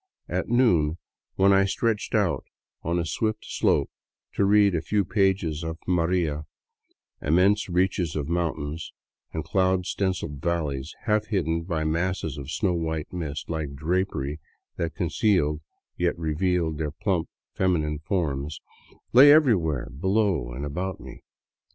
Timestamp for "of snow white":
12.39-13.13